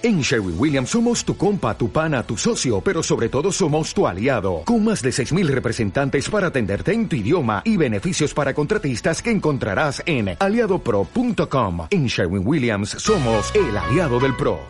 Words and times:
En 0.00 0.20
Sherwin 0.20 0.54
Williams 0.56 0.90
somos 0.90 1.24
tu 1.24 1.36
compa, 1.36 1.76
tu 1.76 1.90
pana, 1.90 2.22
tu 2.22 2.36
socio, 2.36 2.80
pero 2.80 3.02
sobre 3.02 3.28
todo 3.28 3.50
somos 3.50 3.92
tu 3.92 4.06
aliado, 4.06 4.62
con 4.64 4.84
más 4.84 5.02
de 5.02 5.10
6.000 5.10 5.48
representantes 5.48 6.30
para 6.30 6.46
atenderte 6.46 6.92
en 6.92 7.08
tu 7.08 7.16
idioma 7.16 7.62
y 7.64 7.76
beneficios 7.76 8.32
para 8.32 8.54
contratistas 8.54 9.20
que 9.20 9.32
encontrarás 9.32 10.00
en 10.06 10.36
aliadopro.com. 10.38 11.88
En 11.90 12.06
Sherwin 12.06 12.46
Williams 12.46 12.90
somos 12.90 13.52
el 13.56 13.76
aliado 13.76 14.20
del 14.20 14.36
PRO. 14.36 14.60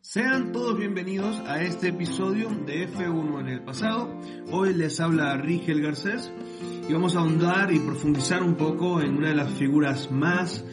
Sean 0.00 0.50
todos 0.50 0.76
bienvenidos 0.76 1.38
a 1.46 1.62
este 1.62 1.88
episodio 1.88 2.48
de 2.66 2.88
F1 2.88 3.38
en 3.38 3.48
el 3.48 3.62
pasado. 3.62 4.12
Hoy 4.50 4.74
les 4.74 4.98
habla 4.98 5.36
Rigel 5.36 5.80
Garcés 5.80 6.32
y 6.88 6.92
vamos 6.92 7.14
a 7.14 7.20
ahondar 7.20 7.72
y 7.72 7.78
profundizar 7.78 8.42
un 8.42 8.56
poco 8.56 9.00
en 9.00 9.16
una 9.16 9.28
de 9.28 9.36
las 9.36 9.52
figuras 9.52 10.10
más 10.10 10.64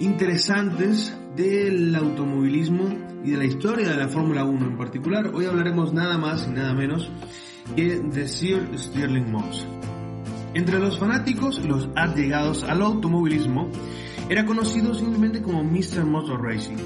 interesantes 0.00 1.16
del 1.36 1.94
automovilismo 1.94 2.88
y 3.24 3.30
de 3.30 3.36
la 3.38 3.44
historia 3.44 3.88
de 3.88 3.96
la 3.96 4.08
Fórmula 4.08 4.44
1 4.44 4.66
en 4.66 4.76
particular. 4.76 5.30
Hoy 5.34 5.46
hablaremos 5.46 5.92
nada 5.92 6.18
más 6.18 6.46
y 6.46 6.50
nada 6.50 6.74
menos 6.74 7.10
que 7.74 8.00
de 8.00 8.28
Sir 8.28 8.68
Stirling 8.76 9.30
Moss. 9.30 9.66
Entre 10.54 10.78
los 10.78 10.98
fanáticos 10.98 11.64
los 11.64 11.88
allegados 11.96 12.64
al 12.64 12.82
automovilismo, 12.82 13.70
era 14.28 14.44
conocido 14.44 14.94
simplemente 14.94 15.42
como 15.42 15.64
Mr. 15.64 16.04
Motor 16.04 16.42
Racing. 16.42 16.76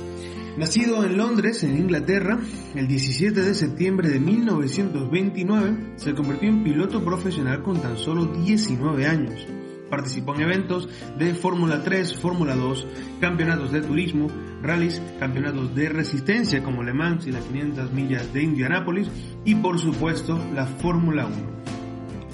Nacido 0.56 1.04
en 1.04 1.18
Londres, 1.18 1.62
en 1.64 1.76
Inglaterra, 1.76 2.38
el 2.74 2.86
17 2.88 3.42
de 3.42 3.54
septiembre 3.54 4.08
de 4.08 4.20
1929, 4.20 5.94
se 5.96 6.14
convirtió 6.14 6.48
en 6.48 6.64
piloto 6.64 7.04
profesional 7.04 7.62
con 7.62 7.80
tan 7.80 7.98
solo 7.98 8.26
19 8.26 9.06
años. 9.06 9.46
Participó 9.90 10.34
en 10.34 10.42
eventos 10.42 10.88
de 11.18 11.34
Fórmula 11.34 11.82
3, 11.82 12.16
Fórmula 12.16 12.56
2, 12.56 12.86
campeonatos 13.20 13.72
de 13.72 13.82
turismo, 13.82 14.28
rallies, 14.62 15.00
campeonatos 15.20 15.74
de 15.74 15.88
resistencia 15.88 16.62
como 16.62 16.82
Le 16.82 16.92
Mans 16.92 17.26
y 17.26 17.32
las 17.32 17.44
500 17.44 17.92
millas 17.92 18.32
de 18.32 18.42
Indianápolis 18.42 19.08
y 19.44 19.54
por 19.54 19.78
supuesto 19.78 20.40
la 20.54 20.66
Fórmula 20.66 21.26
1. 21.26 21.36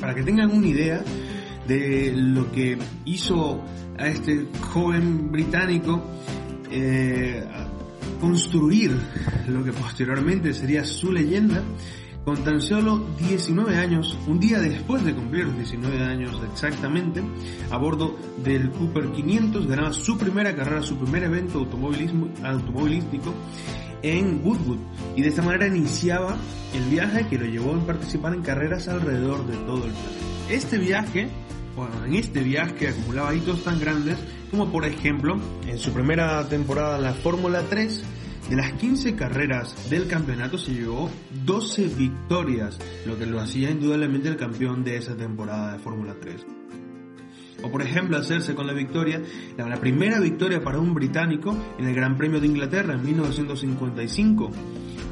Para 0.01 0.15
que 0.15 0.23
tengan 0.23 0.51
una 0.51 0.67
idea 0.67 1.05
de 1.67 2.13
lo 2.15 2.51
que 2.51 2.79
hizo 3.05 3.63
a 3.99 4.09
este 4.09 4.47
joven 4.61 5.31
británico 5.31 6.03
eh, 6.71 7.45
construir 8.21 8.97
lo 9.49 9.63
que 9.65 9.73
posteriormente 9.73 10.55
sería 10.55 10.85
su 10.85 11.13
leyenda, 11.13 11.63
con 12.25 12.45
tan 12.45 12.61
solo 12.61 13.05
19 13.19 13.77
años, 13.77 14.17
un 14.27 14.39
día 14.39 14.61
después 14.61 15.05
de 15.05 15.15
cumplir 15.15 15.53
19 15.55 16.03
años 16.03 16.41
exactamente, 16.53 17.23
a 17.71 17.77
bordo 17.77 18.17
del 18.45 18.71
Cooper 18.71 19.11
500 19.11 19.67
ganaba 19.67 19.93
su 19.93 20.17
primera 20.17 20.55
carrera, 20.55 20.83
su 20.83 20.97
primer 20.97 21.25
evento 21.25 21.59
automovilístico 21.59 23.35
en 24.03 24.41
Woodwood 24.45 24.79
y 25.17 25.23
de 25.23 25.29
esta 25.29 25.43
manera 25.43 25.67
iniciaba 25.67 26.37
el 26.75 26.85
viaje 26.85 27.27
que 27.27 27.39
lo 27.39 27.47
llevó 27.47 27.75
a 27.75 27.87
participar 27.87 28.35
en 28.35 28.43
carreras 28.43 28.89
alrededor 28.89 29.47
de 29.47 29.57
todo 29.59 29.85
el 29.85 29.93
planeta. 29.93 30.27
Este 30.49 30.79
viaje, 30.79 31.29
bueno, 31.77 32.05
en 32.05 32.15
este 32.15 32.41
viaje 32.41 32.89
acumulaba 32.89 33.35
hitos 33.35 33.65
tan 33.65 33.81
grandes 33.81 34.19
como 34.51 34.71
por 34.71 34.85
ejemplo 34.85 35.41
en 35.67 35.79
su 35.79 35.93
primera 35.93 36.47
temporada 36.49 36.99
en 36.99 37.05
la 37.05 37.15
Fórmula 37.15 37.63
3 37.69 38.05
de 38.49 38.57
las 38.57 38.73
15 38.73 39.15
carreras 39.15 39.89
del 39.89 40.07
campeonato 40.07 40.59
se 40.59 40.75
llevó 40.75 41.11
12 41.45 41.89
victorias, 41.97 42.79
lo 43.07 43.19
que 43.19 43.27
lo 43.27 43.41
hacía 43.41 43.71
indudablemente 43.71 44.29
el 44.29 44.37
campeón 44.37 44.85
de 44.85 44.97
esa 44.97 45.17
temporada 45.17 45.73
de 45.73 45.79
Fórmula 45.79 46.17
3. 46.21 46.47
O 47.63 47.71
por 47.71 47.83
ejemplo 47.83 48.19
hacerse 48.19 48.55
con 48.55 48.67
la 48.67 48.73
victoria, 48.73 49.23
la 49.57 49.77
primera 49.77 50.19
victoria 50.19 50.63
para 50.63 50.81
un 50.81 50.95
británico 50.95 51.57
en 51.79 51.87
el 51.87 51.95
Gran 51.95 52.17
Premio 52.17 52.41
de 52.41 52.49
Inglaterra 52.49 52.95
en 52.95 53.05
1955. 53.05 54.51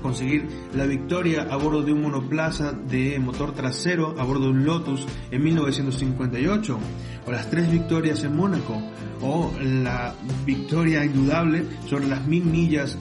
Conseguir 0.03 0.49
la 0.75 0.87
victoria 0.87 1.47
a 1.51 1.57
bordo 1.57 1.83
de 1.83 1.93
un 1.93 2.03
monoplaza 2.03 2.73
de 2.73 3.19
motor 3.19 3.53
trasero 3.53 4.17
a 4.19 4.25
bordo 4.25 4.47
de 4.47 4.51
un 4.51 4.65
Lotus 4.65 5.07
en 5.31 5.45
1958. 5.45 6.79
O 7.27 7.31
las 7.31 7.51
tres 7.51 7.71
victorias 7.71 8.25
en 8.25 8.35
Mónaco. 8.35 8.83
O 9.23 9.53
la 9.63 10.15
victoria 10.45 11.05
indudable 11.05 11.65
sobre 11.87 12.09
las 12.09 12.27
mil 12.27 12.45
millas 12.45 12.99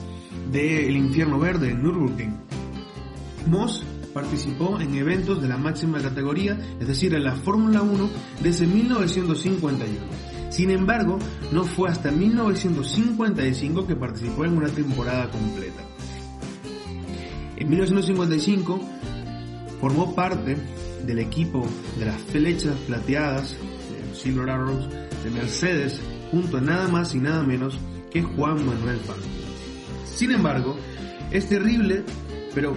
del 0.50 0.96
Infierno 0.96 1.38
Verde 1.38 1.70
en 1.70 1.82
Nürburgring. 1.82 2.36
Moss 3.46 3.82
participó 4.12 4.80
en 4.80 4.94
eventos 4.94 5.40
de 5.40 5.48
la 5.48 5.56
máxima 5.56 6.00
categoría, 6.00 6.58
es 6.80 6.88
decir, 6.88 7.14
en 7.14 7.24
la 7.24 7.36
Fórmula 7.36 7.82
1 7.82 8.10
desde 8.42 8.66
1951. 8.66 9.98
Sin 10.50 10.70
embargo, 10.70 11.18
no 11.52 11.64
fue 11.64 11.88
hasta 11.88 12.10
1955 12.10 13.86
que 13.86 13.96
participó 13.96 14.44
en 14.44 14.56
una 14.56 14.68
temporada 14.68 15.30
completa. 15.30 15.82
En 17.56 17.68
1955 17.68 18.80
formó 19.80 20.14
parte 20.14 20.56
del 21.06 21.18
equipo 21.20 21.66
de 21.98 22.06
las 22.06 22.20
flechas 22.22 22.74
plateadas, 22.86 23.52
de 23.52 24.14
Silver 24.16 24.50
Arrows, 24.50 24.88
de 25.22 25.30
Mercedes, 25.30 26.00
junto 26.30 26.56
a 26.56 26.60
nada 26.60 26.88
más 26.88 27.14
y 27.14 27.18
nada 27.18 27.42
menos 27.42 27.78
que 28.10 28.22
Juan 28.22 28.66
Manuel 28.66 28.98
Fangio. 28.98 29.39
Sin 30.14 30.32
embargo, 30.32 30.76
es 31.30 31.48
terrible, 31.48 32.04
pero 32.54 32.76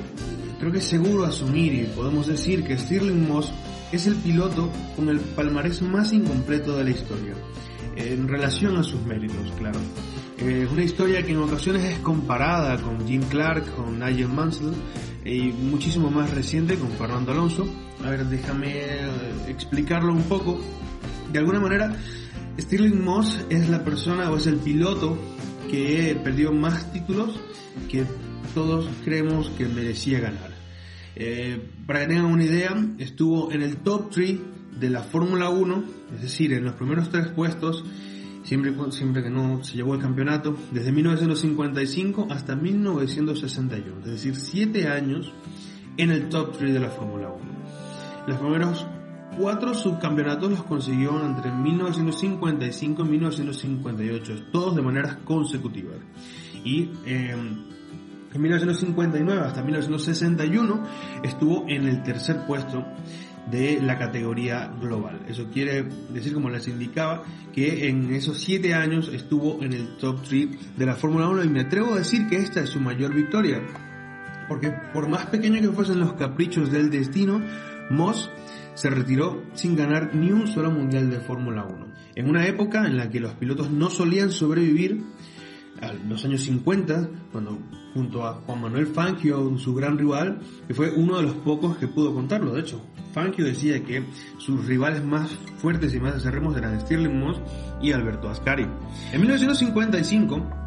creo 0.59 0.71
que 0.71 0.77
es 0.79 0.85
seguro 0.85 1.25
asumir 1.25 1.73
y 1.73 1.83
podemos 1.95 2.27
decir 2.27 2.63
que 2.63 2.77
Stirling 2.77 3.27
Moss 3.27 3.51
es 3.91 4.07
el 4.07 4.15
piloto 4.15 4.71
con 4.95 5.09
el 5.09 5.19
palmarés 5.19 5.81
más 5.81 6.13
incompleto 6.13 6.77
de 6.77 6.83
la 6.85 6.89
historia, 6.91 7.33
en 7.95 8.27
relación 8.27 8.77
a 8.77 8.83
sus 8.83 9.01
méritos, 9.01 9.51
claro. 9.57 9.79
Es 10.37 10.69
una 10.71 10.83
historia 10.83 11.23
que 11.23 11.31
en 11.31 11.37
ocasiones 11.37 11.83
es 11.83 11.99
comparada 11.99 12.77
con 12.77 13.07
Jim 13.07 13.21
Clark, 13.29 13.75
con 13.75 13.99
Nigel 13.99 14.29
Mansell 14.29 14.73
y 15.23 15.51
muchísimo 15.51 16.09
más 16.09 16.31
reciente 16.31 16.75
con 16.75 16.89
Fernando 16.91 17.31
Alonso. 17.31 17.65
A 18.03 18.09
ver, 18.09 18.25
déjame 18.25 18.71
eh, 18.75 19.09
explicarlo 19.47 20.11
un 20.11 20.23
poco. 20.23 20.59
De 21.31 21.39
alguna 21.39 21.59
manera, 21.59 21.95
Stirling 22.59 23.03
Moss 23.03 23.39
es 23.49 23.69
la 23.69 23.83
persona 23.83 24.29
o 24.31 24.37
es 24.37 24.47
el 24.47 24.57
piloto 24.57 25.17
que 25.73 26.15
perdió 26.23 26.51
más 26.51 26.93
títulos 26.93 27.39
que 27.89 28.05
todos 28.53 28.87
creemos 29.03 29.49
que 29.57 29.65
merecía 29.65 30.19
ganar. 30.19 30.51
Eh, 31.15 31.59
para 31.87 32.01
que 32.01 32.09
tengan 32.09 32.25
una 32.25 32.43
idea, 32.43 32.75
estuvo 32.99 33.51
en 33.51 33.63
el 33.63 33.77
top 33.77 34.11
3 34.11 34.35
de 34.79 34.89
la 34.91 35.01
Fórmula 35.01 35.49
1, 35.49 35.83
es 36.13 36.21
decir, 36.21 36.53
en 36.53 36.63
los 36.63 36.75
primeros 36.75 37.09
tres 37.09 37.29
puestos, 37.29 37.83
siempre, 38.43 38.71
siempre 38.91 39.23
que 39.23 39.31
no 39.31 39.63
se 39.63 39.73
llevó 39.73 39.95
el 39.95 39.99
campeonato, 39.99 40.55
desde 40.71 40.91
1955 40.91 42.27
hasta 42.29 42.55
1961, 42.55 44.01
es 44.01 44.11
decir, 44.11 44.35
7 44.35 44.89
años 44.89 45.33
en 45.97 46.11
el 46.11 46.29
top 46.29 46.55
3 46.55 46.71
de 46.71 46.79
la 46.81 46.89
Fórmula 46.89 47.29
1. 47.29 47.45
Los 48.27 48.37
primeros 48.37 48.85
cuatro 49.37 49.73
subcampeonatos 49.73 50.51
los 50.51 50.63
consiguió 50.63 51.23
entre 51.25 51.51
1955 51.51 53.01
y 53.03 53.09
1958, 53.09 54.45
todos 54.51 54.75
de 54.75 54.81
manera 54.81 55.19
consecutiva. 55.23 55.93
Y 56.63 56.89
em, 57.05 57.65
en 58.33 58.41
1959 58.41 59.41
hasta 59.41 59.61
1961 59.61 60.83
estuvo 61.23 61.65
en 61.67 61.87
el 61.87 62.03
tercer 62.03 62.45
puesto 62.47 62.85
de 63.49 63.81
la 63.81 63.97
categoría 63.97 64.71
global. 64.79 65.21
Eso 65.27 65.49
quiere 65.51 65.83
decir, 66.09 66.33
como 66.33 66.49
les 66.49 66.67
indicaba, 66.67 67.23
que 67.53 67.89
en 67.89 68.13
esos 68.13 68.39
siete 68.39 68.73
años 68.73 69.09
estuvo 69.13 69.61
en 69.61 69.73
el 69.73 69.97
top 69.97 70.21
3 70.23 70.77
de 70.77 70.85
la 70.85 70.95
Fórmula 70.95 71.27
1 71.27 71.43
y 71.43 71.49
me 71.49 71.61
atrevo 71.61 71.93
a 71.93 71.97
decir 71.97 72.27
que 72.27 72.37
esta 72.37 72.61
es 72.61 72.69
su 72.69 72.79
mayor 72.79 73.13
victoria. 73.13 73.61
Porque 74.47 74.71
por 74.93 75.07
más 75.07 75.25
pequeño 75.27 75.61
que 75.61 75.69
fuesen 75.69 75.99
los 75.99 76.13
caprichos 76.13 76.71
del 76.71 76.89
destino, 76.89 77.41
Moss 77.89 78.29
se 78.75 78.89
retiró 78.89 79.43
sin 79.53 79.75
ganar 79.75 80.15
ni 80.15 80.31
un 80.31 80.47
solo 80.47 80.71
mundial 80.71 81.09
de 81.09 81.19
Fórmula 81.19 81.65
1. 81.65 81.87
En 82.15 82.29
una 82.29 82.45
época 82.47 82.85
en 82.85 82.97
la 82.97 83.09
que 83.09 83.19
los 83.19 83.33
pilotos 83.33 83.71
no 83.71 83.89
solían 83.89 84.31
sobrevivir, 84.31 85.03
a 85.81 85.91
los 86.07 86.23
años 86.23 86.43
50, 86.43 87.09
cuando 87.31 87.59
junto 87.93 88.25
a 88.25 88.33
Juan 88.33 88.61
Manuel 88.61 88.87
Fangio, 88.87 89.57
su 89.57 89.73
gran 89.73 89.97
rival, 89.97 90.39
que 90.67 90.73
fue 90.73 90.91
uno 90.91 91.17
de 91.17 91.23
los 91.23 91.35
pocos 91.35 91.77
que 91.77 91.87
pudo 91.87 92.13
contarlo. 92.13 92.53
De 92.53 92.61
hecho, 92.61 92.81
Fangio 93.13 93.45
decía 93.45 93.83
que 93.83 94.03
sus 94.37 94.65
rivales 94.65 95.03
más 95.03 95.29
fuertes 95.57 95.93
y 95.93 95.99
más 95.99 96.15
acerremos 96.15 96.55
eran 96.57 96.79
Stirling 96.79 97.19
Moss 97.19 97.41
y 97.81 97.91
Alberto 97.91 98.29
Ascari. 98.29 98.67
En 99.11 99.21
1955, 99.21 100.62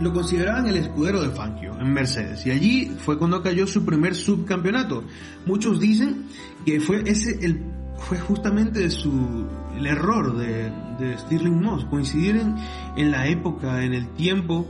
lo 0.00 0.12
consideraban 0.12 0.66
el 0.66 0.76
escudero 0.76 1.22
de 1.22 1.30
Fangio 1.30 1.78
en 1.78 1.92
Mercedes 1.92 2.44
y 2.46 2.50
allí 2.50 2.96
fue 2.98 3.18
cuando 3.18 3.42
cayó 3.42 3.66
su 3.66 3.84
primer 3.84 4.14
subcampeonato. 4.14 5.04
Muchos 5.46 5.80
dicen 5.80 6.26
que 6.64 6.80
fue 6.80 7.02
ese 7.06 7.44
el 7.44 7.62
fue 7.96 8.18
justamente 8.18 8.90
su 8.90 9.46
el 9.76 9.86
error 9.86 10.36
de, 10.36 10.70
de 10.98 11.18
Stirling 11.18 11.60
Moss 11.60 11.84
coincidir 11.86 12.36
en, 12.36 12.54
en 12.96 13.10
la 13.10 13.26
época, 13.28 13.84
en 13.84 13.94
el 13.94 14.08
tiempo 14.14 14.68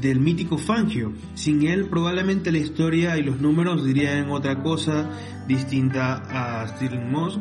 del 0.00 0.20
mítico 0.20 0.58
Fangio. 0.58 1.12
Sin 1.34 1.66
él 1.66 1.88
probablemente 1.88 2.50
la 2.50 2.58
historia 2.58 3.16
y 3.18 3.22
los 3.22 3.40
números 3.40 3.84
dirían 3.84 4.30
otra 4.30 4.62
cosa 4.62 5.08
distinta 5.46 6.22
a 6.28 6.66
Stirling 6.68 7.10
Moss, 7.10 7.38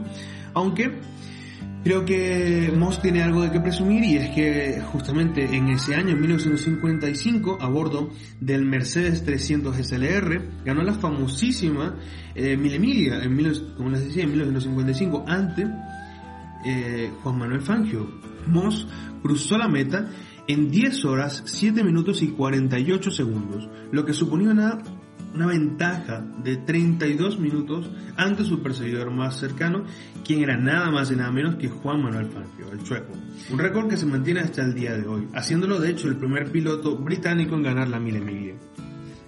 aunque 0.54 1.00
Creo 1.86 2.04
que 2.04 2.74
Moss 2.76 3.00
tiene 3.00 3.22
algo 3.22 3.44
de 3.44 3.52
que 3.52 3.60
presumir 3.60 4.04
y 4.04 4.18
es 4.18 4.32
que 4.32 4.82
justamente 4.92 5.56
en 5.56 5.68
ese 5.68 5.94
año, 5.94 6.14
en 6.14 6.20
1955, 6.20 7.60
a 7.62 7.68
bordo 7.68 8.10
del 8.40 8.66
Mercedes 8.66 9.24
300 9.24 9.78
SLR, 9.78 10.64
ganó 10.66 10.82
la 10.82 10.96
famosísima 10.96 11.96
eh, 12.34 12.58
Mille 12.58 12.80
Miglia, 12.80 13.24
en, 13.24 13.38
como 13.78 13.92
les 13.92 14.04
decía, 14.04 14.24
en 14.24 14.32
1955, 14.32 15.26
ante 15.28 15.68
eh, 16.66 17.12
Juan 17.22 17.38
Manuel 17.38 17.62
Fangio. 17.62 18.20
Moss 18.48 18.88
cruzó 19.22 19.56
la 19.56 19.68
meta 19.68 20.10
en 20.48 20.72
10 20.72 21.06
horas, 21.06 21.44
7 21.46 21.84
minutos 21.84 22.24
y 22.24 22.30
48 22.30 23.12
segundos, 23.12 23.70
lo 23.92 24.04
que 24.08 24.14
suponía 24.14 24.50
una 24.50 24.80
una 25.36 25.48
ventaja 25.48 26.24
de 26.44 26.58
32 26.58 27.40
minutos 27.40 27.90
ante 28.16 28.44
su 28.44 28.62
perseguidor 28.62 29.12
más 29.12 29.38
cercano, 29.38 29.84
quien 30.24 30.42
era 30.42 30.58
nada 30.58 30.90
más 30.90 31.12
y 31.12 31.16
nada 31.16 31.32
menos 31.32 31.56
que 31.56 31.68
Juan 31.68 32.02
Manuel 32.02 32.28
Fangio, 32.28 32.72
el 32.72 32.84
chueco. 32.84 33.14
Un 33.52 33.60
récord 33.60 33.90
que 33.90 33.98
se 33.98 34.06
mantiene 34.06 34.40
hasta 34.40 34.64
el 34.64 34.74
día 34.74 34.98
de 34.98 35.08
hoy, 35.08 35.28
haciéndolo 35.34 35.80
de 35.80 35.92
hecho 35.92 36.08
el 36.08 36.16
primer 36.16 36.52
piloto 36.52 36.98
británico 36.98 37.56
en 37.56 37.64
ganar 37.64 37.90
la 37.90 38.00
Mille 38.00 38.22
Miglia. 38.22 38.56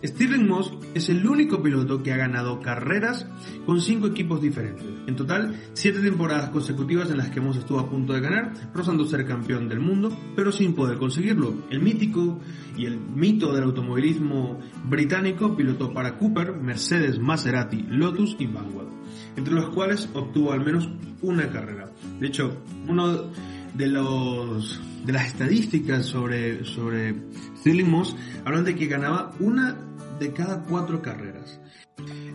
Stirling 0.04 0.48
Moss 0.48 0.74
es 0.94 1.10
el 1.10 1.26
único 1.28 1.62
piloto 1.62 2.04
que 2.04 2.14
ha 2.14 2.18
ganado 2.18 2.62
carreras 2.62 3.26
con 3.66 3.82
cinco 3.82 4.08
equipos 4.08 4.42
diferentes. 4.42 4.86
En 5.08 5.16
total, 5.16 5.56
siete 5.74 6.00
temporadas 6.02 6.50
consecutivas 6.50 7.10
en 7.10 7.18
las 7.18 7.30
que 7.30 7.42
Moss 7.42 7.58
estuvo 7.58 7.80
a 7.80 7.90
punto 7.90 8.14
de 8.14 8.22
ganar, 8.22 8.54
rozando 8.74 9.06
ser 9.06 9.26
campeón 9.26 9.68
del 9.68 9.80
mundo, 9.80 10.16
pero 10.36 10.52
sin 10.52 10.76
poder 10.76 10.98
conseguirlo. 10.98 11.56
El 11.72 11.82
mítico 11.82 12.40
y 12.78 12.86
el 12.86 13.00
mito 13.00 13.54
del 13.54 13.64
automovilismo 13.64 14.60
británico 14.86 15.56
pilotó 15.56 15.92
para 15.94 16.18
Cooper, 16.18 16.54
Mercedes, 16.54 17.20
Maserati, 17.20 17.84
Lotus 17.90 18.36
y 18.40 18.46
Vanguard, 18.46 18.90
entre 19.36 19.56
los 19.56 19.70
cuales 19.70 20.10
obtuvo 20.14 20.52
al 20.52 20.64
menos 20.64 20.90
una 21.22 21.50
carrera. 21.50 21.92
De 22.20 22.28
hecho, 22.28 22.62
uno 22.88 23.32
de 23.74 23.88
los 23.88 24.80
de 25.06 25.14
las 25.14 25.28
estadísticas 25.28 26.06
sobre 26.06 26.66
sobre 26.66 27.16
Stirling 27.58 27.90
Moss 27.90 28.16
hablan 28.44 28.66
de 28.66 28.76
que 28.76 28.88
ganaba 28.88 29.32
una 29.40 29.87
de 30.20 30.34
cada 30.34 30.64
cuatro 30.64 31.02
carreras. 31.02 31.60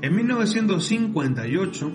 En 0.01 0.15
1958, 0.15 1.93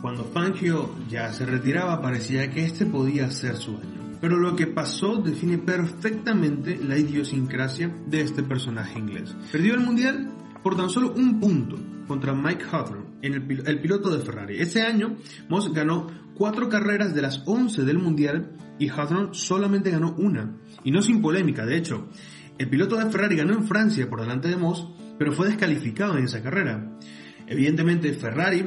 cuando 0.00 0.24
Fangio 0.24 0.94
ya 1.08 1.32
se 1.32 1.46
retiraba, 1.46 2.02
parecía 2.02 2.50
que 2.50 2.64
este 2.64 2.86
podía 2.86 3.30
ser 3.30 3.56
su 3.56 3.72
año. 3.72 4.18
Pero 4.20 4.38
lo 4.38 4.56
que 4.56 4.66
pasó 4.66 5.16
define 5.16 5.58
perfectamente 5.58 6.78
la 6.82 6.98
idiosincrasia 6.98 7.94
de 8.06 8.20
este 8.20 8.42
personaje 8.42 8.98
inglés. 8.98 9.34
Perdió 9.52 9.74
el 9.74 9.80
mundial 9.80 10.32
por 10.62 10.76
tan 10.76 10.88
solo 10.88 11.12
un 11.14 11.40
punto 11.40 11.76
contra 12.06 12.34
Mike 12.34 12.64
Hawthorne, 12.70 13.04
el, 13.22 13.34
el, 13.66 13.80
piloto 13.80 14.10
de 14.10 14.24
Ferrari. 14.24 14.60
Ese 14.60 14.82
año, 14.82 15.16
Moss 15.48 15.72
ganó 15.72 16.06
cuatro 16.34 16.68
carreras 16.68 17.14
de 17.14 17.22
las 17.22 17.42
11 17.46 17.84
del 17.84 17.98
mundial 17.98 18.52
y 18.78 18.88
Hawthorne 18.88 19.28
solamente 19.32 19.90
ganó 19.90 20.14
una. 20.18 20.56
Y 20.84 20.90
no 20.90 21.02
sin 21.02 21.20
polémica, 21.20 21.66
de 21.66 21.76
hecho, 21.76 22.08
el 22.56 22.68
piloto 22.68 22.96
de 22.96 23.10
Ferrari 23.10 23.36
ganó 23.36 23.52
en 23.54 23.66
Francia 23.66 24.08
por 24.08 24.20
delante 24.20 24.48
de 24.48 24.56
Moss, 24.56 24.86
pero 25.18 25.32
fue 25.32 25.48
descalificado 25.48 26.18
en 26.18 26.24
esa 26.24 26.42
carrera. 26.42 26.98
Evidentemente 27.46 28.12
Ferrari, 28.12 28.66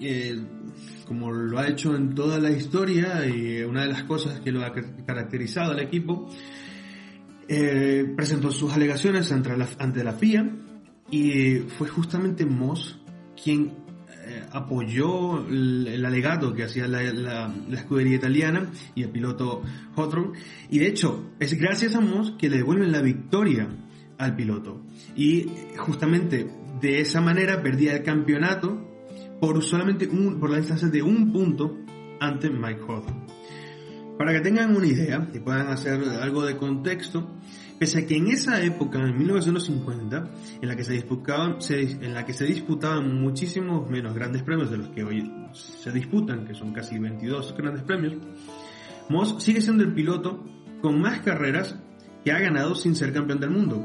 eh, 0.00 0.42
como 1.06 1.30
lo 1.30 1.58
ha 1.58 1.68
hecho 1.68 1.94
en 1.94 2.14
toda 2.14 2.38
la 2.38 2.50
historia 2.50 3.26
y 3.26 3.62
una 3.62 3.82
de 3.82 3.88
las 3.88 4.04
cosas 4.04 4.40
que 4.40 4.50
lo 4.50 4.64
ha 4.64 4.72
caracterizado 5.06 5.72
al 5.72 5.80
equipo, 5.80 6.28
eh, 7.48 8.12
presentó 8.16 8.50
sus 8.50 8.72
alegaciones 8.72 9.30
ante 9.32 9.56
la, 9.56 9.68
ante 9.78 10.04
la 10.04 10.12
FIA 10.12 10.48
y 11.10 11.56
fue 11.76 11.88
justamente 11.88 12.46
Moss 12.46 12.98
quien 13.42 13.72
eh, 14.24 14.42
apoyó 14.52 15.46
el, 15.46 16.02
alegato 16.04 16.54
que 16.54 16.64
hacía 16.64 16.86
la, 16.86 17.52
escudería 17.72 18.16
italiana 18.16 18.70
y 18.94 19.02
el 19.02 19.10
piloto 19.10 19.62
Hotron. 19.96 20.32
Y 20.70 20.78
de 20.78 20.86
hecho, 20.86 21.32
es 21.40 21.54
gracias 21.58 21.94
a 21.94 22.00
Moss 22.00 22.34
que 22.38 22.48
le 22.48 22.58
devuelven 22.58 22.92
la 22.92 23.02
victoria 23.02 23.68
al 24.22 24.36
piloto. 24.36 24.82
Y 25.16 25.46
justamente 25.76 26.50
de 26.80 27.00
esa 27.00 27.20
manera 27.20 27.62
perdía 27.62 27.96
el 27.96 28.02
campeonato 28.02 28.88
por 29.40 29.62
solamente 29.62 30.06
un, 30.06 30.38
por 30.38 30.50
la 30.50 30.58
distancia 30.58 30.88
de 30.88 31.02
un 31.02 31.32
punto 31.32 31.78
ante 32.20 32.50
Mike 32.50 32.80
Hawthorne. 32.88 33.26
Para 34.18 34.32
que 34.32 34.40
tengan 34.40 34.76
una 34.76 34.86
idea 34.86 35.28
y 35.34 35.40
puedan 35.40 35.68
hacer 35.68 36.00
algo 36.20 36.44
de 36.44 36.56
contexto, 36.56 37.28
Pese 37.82 37.98
a 37.98 38.06
que 38.06 38.16
en 38.16 38.28
esa 38.28 38.62
época, 38.62 39.00
en 39.00 39.18
1950, 39.18 40.30
en 40.60 40.68
la 40.68 40.76
que 40.76 40.84
se 40.84 40.92
disputaban, 40.92 41.56
en 41.68 42.14
la 42.14 42.24
que 42.24 42.32
se 42.32 42.44
disputaban 42.44 43.20
muchísimos 43.20 43.90
menos 43.90 44.14
grandes 44.14 44.44
premios 44.44 44.70
de 44.70 44.76
los 44.76 44.90
que 44.90 45.02
hoy 45.02 45.28
se 45.52 45.90
disputan, 45.90 46.46
que 46.46 46.54
son 46.54 46.72
casi 46.72 46.96
22 47.00 47.56
grandes 47.56 47.82
premios, 47.82 48.14
Moss 49.08 49.42
sigue 49.42 49.60
siendo 49.60 49.82
el 49.82 49.92
piloto 49.92 50.44
con 50.80 51.00
más 51.00 51.22
carreras 51.22 51.76
que 52.24 52.30
ha 52.30 52.38
ganado 52.38 52.76
sin 52.76 52.94
ser 52.94 53.12
campeón 53.12 53.40
del 53.40 53.50
mundo. 53.50 53.84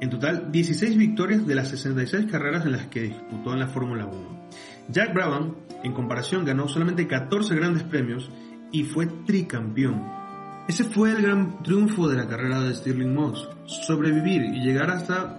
En 0.00 0.10
total, 0.10 0.50
16 0.50 0.96
victorias 0.96 1.46
de 1.46 1.54
las 1.54 1.68
66 1.68 2.26
carreras 2.30 2.66
en 2.66 2.72
las 2.72 2.86
que 2.86 3.02
disputó 3.02 3.52
en 3.52 3.60
la 3.60 3.68
Fórmula 3.68 4.06
1. 4.06 4.48
Jack 4.88 5.14
Brabham, 5.14 5.54
en 5.82 5.92
comparación, 5.92 6.44
ganó 6.44 6.68
solamente 6.68 7.06
14 7.06 7.54
grandes 7.54 7.84
premios 7.84 8.30
y 8.70 8.84
fue 8.84 9.06
tricampeón 9.06 10.24
ese 10.66 10.84
fue 10.84 11.12
el 11.12 11.20
gran 11.20 11.62
triunfo 11.62 12.08
de 12.08 12.16
la 12.16 12.26
carrera 12.26 12.62
de 12.62 12.74
Stirling 12.74 13.14
Moss, 13.14 13.46
sobrevivir 13.66 14.44
y 14.44 14.62
llegar 14.62 14.90
hasta, 14.90 15.38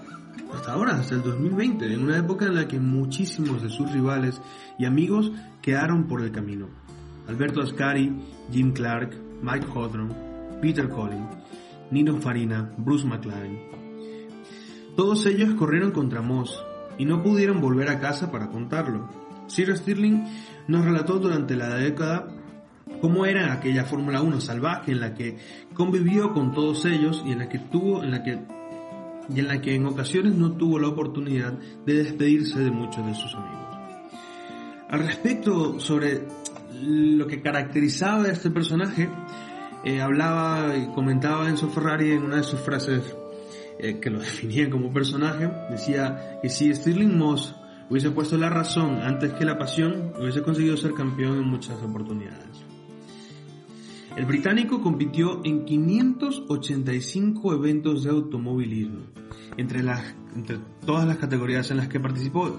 hasta 0.54 0.72
ahora, 0.72 1.00
hasta 1.00 1.16
el 1.16 1.24
2020, 1.24 1.92
en 1.92 2.04
una 2.04 2.20
época 2.20 2.46
en 2.46 2.54
la 2.54 2.68
que 2.68 2.80
muchísimos 2.80 3.64
de 3.64 3.70
sus 3.70 3.92
rivales 3.92 4.40
y 4.78 4.86
amigos 4.86 5.32
quedaron 5.64 6.06
por 6.08 6.22
el 6.22 6.32
camino. 6.32 6.70
Alberto 7.28 7.62
Ascari, 7.62 8.14
Jim 8.52 8.72
Clark, 8.72 9.16
Mike 9.42 9.66
Hawthorne, 9.74 10.14
Peter 10.62 10.88
Collins, 10.88 11.36
Nino 11.90 12.22
Farina, 12.22 12.72
Bruce 12.78 13.08
McLaren. 13.08 13.75
Todos 14.96 15.26
ellos 15.26 15.54
corrieron 15.56 15.92
contra 15.92 16.22
Moss 16.22 16.64
y 16.98 17.06
no 17.06 17.22
pudieron 17.22 17.62
volver 17.62 17.90
a 17.90 18.00
casa 18.00 18.32
para 18.32 18.48
contarlo. 18.48 19.10
Sir 19.48 19.76
Stirling 19.76 20.24
nos 20.68 20.86
relató 20.86 21.20
durante 21.20 21.56
la 21.56 21.76
década 21.76 22.28
cómo 23.02 23.26
era 23.26 23.52
aquella 23.52 23.84
Fórmula 23.86 24.22
1 24.22 24.42
salvaje 24.42 24.92
en 24.92 25.02
la 25.02 25.14
que 25.14 25.38
convivió 25.74 26.34
con 26.34 26.54
todos 26.54 26.86
ellos 26.86 27.24
y 27.26 27.32
en 27.32 27.40
la 27.40 27.50
que 27.50 27.60
tuvo, 27.60 28.04
en 28.04 28.12
la 28.12 28.24
que 28.24 28.40
y 29.28 29.40
en 29.40 29.48
la 29.48 29.60
que 29.60 29.76
en 29.76 29.86
ocasiones 29.88 30.36
no 30.36 30.52
tuvo 30.52 30.78
la 30.80 30.88
oportunidad 30.88 31.54
de 31.86 31.96
despedirse 31.96 32.60
de 32.60 32.70
muchos 32.72 33.06
de 33.06 33.16
sus 33.16 33.34
amigos. 33.34 33.66
Al 34.90 35.00
respecto 35.00 35.80
sobre 35.80 36.28
lo 36.82 37.26
que 37.26 37.42
caracterizaba 37.42 38.26
a 38.26 38.32
este 38.32 38.52
personaje, 38.52 39.10
eh, 39.84 40.00
hablaba 40.00 40.76
y 40.78 40.88
comentaba 40.94 41.50
Enzo 41.50 41.70
Ferrari 41.70 42.12
en 42.12 42.24
una 42.24 42.38
de 42.38 42.44
sus 42.44 42.60
frases 42.60 43.16
eh, 43.80 44.00
que 44.00 44.10
lo 44.10 44.20
definían 44.22 44.70
como 44.70 44.94
personaje, 44.94 45.50
decía 45.70 46.40
que 46.42 46.50
si 46.50 46.74
Stirling 46.74 47.18
Moss 47.18 47.56
hubiese 47.90 48.12
puesto 48.12 48.38
la 48.38 48.50
razón 48.50 49.00
antes 49.02 49.34
que 49.34 49.46
la 49.46 49.58
pasión, 49.58 50.14
hubiese 50.20 50.42
conseguido 50.42 50.78
ser 50.78 50.94
campeón 50.94 51.38
en 51.38 51.48
muchas 51.48 51.82
oportunidades. 51.82 52.66
El 54.16 54.26
británico 54.26 54.82
compitió 54.82 55.42
en 55.44 55.66
585 55.66 57.54
eventos 57.54 58.04
de 58.04 58.12
automovilismo, 58.12 59.08
entre, 59.58 59.84
las, 59.84 60.16
entre 60.34 60.58
todas 60.86 61.06
las 61.06 61.18
categorías 61.18 61.70
en 61.72 61.78
las 61.78 61.90
que 61.90 62.00
participó, 62.00 62.58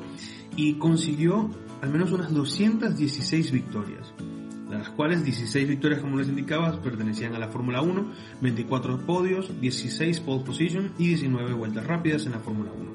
y 0.54 0.75
consiguió 0.75 1.50
al 1.80 1.90
menos 1.90 2.12
unas 2.12 2.32
216 2.32 3.52
victorias, 3.52 4.12
las 4.70 4.88
cuales 4.90 5.25
16 5.25 5.68
victorias, 5.68 6.00
como 6.00 6.16
les 6.16 6.28
indicaba, 6.28 6.80
pertenecían 6.82 7.35
a 7.35 7.38
la 7.38 7.49
Fórmula 7.49 7.82
1, 7.82 8.12
24 8.40 9.06
podios, 9.06 9.61
16 9.61 10.20
pole 10.20 10.44
position 10.44 10.92
y 10.99 11.08
19 11.08 11.52
vueltas 11.54 11.87
rápidas 11.87 12.26
en 12.26 12.32
la 12.32 12.40
Fórmula 12.40 12.70
1. 12.73 12.90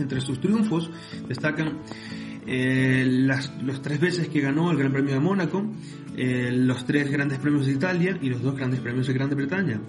Entre 0.00 0.20
sus 0.20 0.40
triunfos 0.40 0.90
destacan 1.28 1.78
eh, 2.46 3.04
los 3.62 3.82
tres 3.82 4.00
veces 4.00 4.28
que 4.28 4.40
ganó 4.40 4.70
el 4.70 4.78
Gran 4.78 4.92
Premio 4.92 5.14
de 5.14 5.20
Mónaco, 5.20 5.64
eh, 6.16 6.50
los 6.52 6.84
tres 6.86 7.10
grandes 7.10 7.38
premios 7.38 7.66
de 7.66 7.72
Italia 7.72 8.18
y 8.20 8.28
los 8.28 8.42
dos 8.42 8.56
grandes 8.56 8.80
premios 8.80 9.06
de 9.06 9.12
Gran 9.12 9.30
Bretaña. 9.30 9.80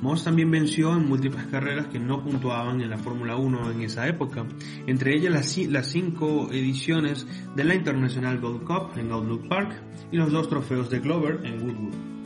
Moss 0.00 0.24
también 0.24 0.50
venció 0.50 0.92
en 0.92 1.08
múltiples 1.08 1.46
carreras 1.46 1.86
que 1.88 1.98
no 1.98 2.22
puntuaban 2.22 2.80
en 2.80 2.90
la 2.90 2.98
Fórmula 2.98 3.36
1 3.36 3.72
en 3.72 3.82
esa 3.82 4.06
época, 4.06 4.46
entre 4.86 5.16
ellas 5.16 5.58
las, 5.68 5.86
cinco 5.86 6.48
ediciones 6.52 7.26
de 7.56 7.64
la 7.64 7.74
International 7.74 8.38
Gold 8.38 8.64
Cup 8.64 8.96
en 8.96 9.10
Outlook 9.10 9.48
Park 9.48 9.72
y 10.12 10.16
los 10.16 10.30
dos 10.30 10.48
trofeos 10.48 10.88
de 10.90 11.00
Glover 11.00 11.40
en 11.44 11.62
Woodwood. 11.62 12.17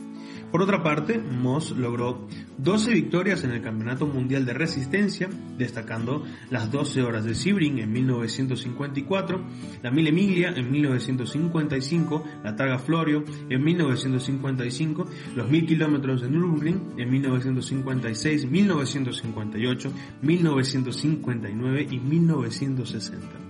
Por 0.53 0.61
otra 0.61 0.83
parte, 0.83 1.17
Moss 1.17 1.71
logró 1.71 2.27
12 2.59 2.93
victorias 2.93 3.43
en 3.43 3.53
el 3.53 3.63
Campeonato 3.63 4.05
Mundial 4.05 4.45
de 4.45 4.53
Resistencia, 4.53 5.27
destacando 5.57 6.25
las 6.51 6.71
12 6.71 7.01
horas 7.01 7.25
de 7.25 7.33
Sebring 7.33 7.79
en 7.79 7.91
1954, 7.91 9.41
la 9.81 9.89
Mille 9.89 10.11
Miglia 10.11 10.53
en 10.55 10.69
1955, 10.69 12.23
la 12.43 12.55
Targa 12.55 12.77
Florio 12.77 13.23
en 13.49 13.63
1955, 13.63 15.07
los 15.35 15.49
1000 15.49 15.65
kilómetros 15.65 16.21
de 16.21 16.29
Nürburgring 16.29 16.99
en 16.99 17.09
1956, 17.09 18.45
1958, 18.45 19.91
1959 20.21 21.87
y 21.89 21.97
1960. 21.97 23.42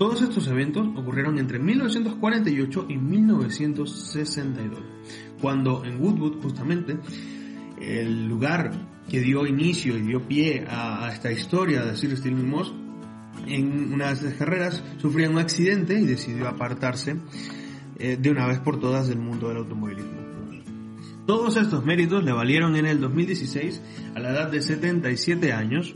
Todos 0.00 0.22
estos 0.22 0.46
eventos 0.46 0.88
ocurrieron 0.96 1.38
entre 1.38 1.58
1948 1.58 2.86
y 2.88 2.96
1962, 2.96 4.80
cuando 5.42 5.84
en 5.84 6.00
Woodwood 6.00 6.40
justamente 6.40 6.96
el 7.78 8.26
lugar 8.26 8.70
que 9.10 9.20
dio 9.20 9.46
inicio 9.46 9.98
y 9.98 10.00
dio 10.00 10.26
pie 10.26 10.64
a, 10.66 11.10
esta 11.12 11.30
historia 11.30 11.84
de 11.84 11.98
Sir 11.98 12.16
Stirling 12.16 12.48
Moss, 12.48 12.72
en 13.46 13.92
una 13.92 14.14
de 14.14 14.34
carreras 14.36 14.82
sufría 14.96 15.28
un 15.28 15.36
accidente 15.36 16.00
y 16.00 16.06
decidió 16.06 16.48
apartarse 16.48 17.16
eh, 17.98 18.16
de 18.18 18.30
una 18.30 18.46
vez 18.46 18.58
por 18.60 18.80
todas 18.80 19.06
del 19.06 19.18
mundo 19.18 19.48
del 19.48 19.58
automovilismo. 19.58 20.30
Todos 21.26 21.58
estos 21.58 21.84
méritos 21.84 22.24
le 22.24 22.32
valieron 22.32 22.74
en 22.74 22.86
el 22.86 23.02
2016, 23.02 23.82
a 24.14 24.18
la 24.18 24.30
edad 24.30 24.50
de 24.50 24.62
77 24.62 25.52
años, 25.52 25.94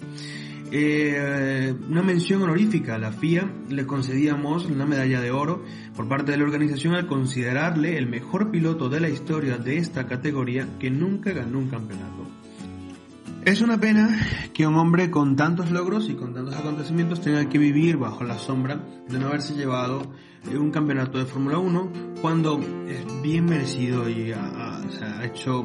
eh, 0.76 1.72
una 1.88 2.02
mención 2.02 2.42
honorífica. 2.42 2.98
La 2.98 3.12
FIA 3.12 3.48
le 3.68 3.86
concedíamos 3.86 4.66
una 4.66 4.84
medalla 4.84 5.20
de 5.20 5.30
oro 5.30 5.62
por 5.94 6.08
parte 6.08 6.32
de 6.32 6.38
la 6.38 6.42
organización 6.42 6.96
al 6.96 7.06
considerarle 7.06 7.96
el 7.96 8.08
mejor 8.08 8.50
piloto 8.50 8.88
de 8.88 8.98
la 8.98 9.08
historia 9.08 9.56
de 9.56 9.78
esta 9.78 10.08
categoría 10.08 10.66
que 10.80 10.90
nunca 10.90 11.32
ganó 11.32 11.60
un 11.60 11.68
campeonato. 11.68 12.26
Es 13.44 13.60
una 13.60 13.78
pena 13.78 14.18
que 14.52 14.66
un 14.66 14.74
hombre 14.74 15.12
con 15.12 15.36
tantos 15.36 15.70
logros 15.70 16.10
y 16.10 16.14
con 16.14 16.34
tantos 16.34 16.56
acontecimientos 16.56 17.20
tenga 17.20 17.48
que 17.48 17.58
vivir 17.58 17.96
bajo 17.96 18.24
la 18.24 18.38
sombra 18.38 18.80
de 19.08 19.18
no 19.20 19.28
haberse 19.28 19.54
llevado 19.54 20.02
un 20.58 20.72
campeonato 20.72 21.18
de 21.18 21.26
Fórmula 21.26 21.58
1 21.58 21.92
cuando 22.20 22.58
es 22.88 23.22
bien 23.22 23.44
merecido 23.44 24.08
y 24.08 24.32
ha, 24.32 24.80
ha 24.80 25.24
hecho 25.24 25.64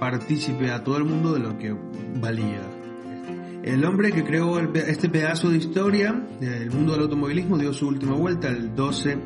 partícipe 0.00 0.72
a 0.72 0.82
todo 0.82 0.96
el 0.96 1.04
mundo 1.04 1.32
de 1.32 1.38
lo 1.38 1.56
que 1.58 1.76
valía. 2.20 2.71
El 3.62 3.84
hombre 3.84 4.10
que 4.10 4.24
creó 4.24 4.58
este 4.58 5.08
pedazo 5.08 5.48
de 5.48 5.58
historia 5.58 6.12
del 6.40 6.70
mundo 6.72 6.92
del 6.92 7.02
automovilismo 7.02 7.56
dio 7.56 7.72
su 7.72 7.86
última 7.86 8.16
vuelta 8.16 8.48
el 8.48 8.74
12 8.74 9.18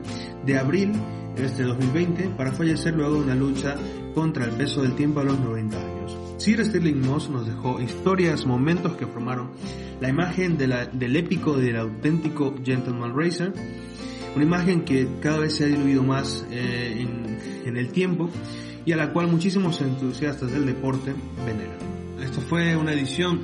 de 0.44 0.58
abril 0.58 0.92
de 1.34 1.46
este 1.46 1.62
2020 1.62 2.28
para 2.36 2.52
fallecer 2.52 2.94
luego 2.94 3.14
de 3.14 3.20
una 3.20 3.34
lucha 3.34 3.76
contra 4.14 4.44
el 4.44 4.50
peso 4.50 4.82
del 4.82 4.94
tiempo 4.94 5.20
a 5.20 5.24
los 5.24 5.40
90 5.40 5.78
años. 5.78 6.18
Sir 6.36 6.62
Stirling 6.62 7.00
Moss 7.00 7.30
nos 7.30 7.46
dejó 7.46 7.80
historias, 7.80 8.44
momentos 8.44 8.94
que 8.96 9.06
formaron 9.06 9.52
la 10.02 10.10
imagen 10.10 10.58
del 10.58 11.16
épico, 11.16 11.56
del 11.56 11.76
auténtico 11.76 12.54
Gentleman 12.62 13.16
Racer, 13.16 13.54
una 14.34 14.44
imagen 14.44 14.84
que 14.84 15.08
cada 15.22 15.38
vez 15.38 15.54
se 15.54 15.64
ha 15.64 15.68
diluido 15.68 16.02
más 16.02 16.44
eh, 16.50 16.94
en, 16.98 17.38
en 17.66 17.76
el 17.78 17.88
tiempo 17.88 18.28
y 18.84 18.92
a 18.92 18.96
la 18.96 19.14
cual 19.14 19.28
muchísimos 19.28 19.80
entusiastas 19.80 20.52
del 20.52 20.66
deporte 20.66 21.14
veneran. 21.46 21.78
Esto 22.22 22.42
fue 22.42 22.76
una 22.76 22.92
edición 22.92 23.40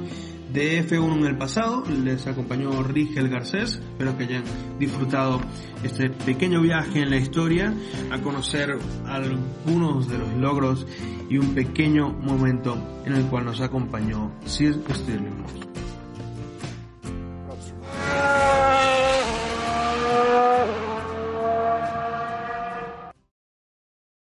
de 0.52 0.87
F1 0.87 1.18
en 1.18 1.26
el 1.26 1.37
pasado. 1.37 1.85
Les 1.88 2.26
acompañó 2.26 2.82
Rigel 2.82 3.28
Garcés. 3.28 3.80
Espero 3.92 4.16
que 4.16 4.25
hayan 4.25 4.44
disfrutado 4.78 5.40
este 5.82 6.11
pequeño 6.11 6.61
viaje 6.61 7.00
en 7.00 7.11
la 7.11 7.16
historia 7.16 7.75
a 8.11 8.18
conocer 8.18 8.76
algunos 9.06 10.09
de 10.09 10.18
los 10.18 10.32
logros 10.35 10.87
y 11.28 11.38
un 11.38 11.54
pequeño 11.54 12.11
momento 12.11 12.76
en 13.04 13.14
el 13.14 13.25
cual 13.25 13.47
nos 13.47 13.61
acompañó 13.61 14.32
Sir 14.44 14.80
Stirling 14.92 15.72